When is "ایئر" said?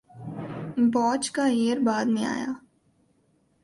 1.45-1.79